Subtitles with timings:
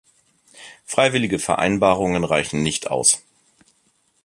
[0.83, 3.21] Freiwillige Vereinbarungen reichen nicht aus.